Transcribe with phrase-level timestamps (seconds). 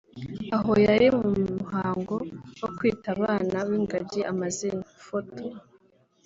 [0.57, 2.15] Aho yari mu muhango
[2.59, 5.35] wo kwita abana b’ingagi amazina/Photo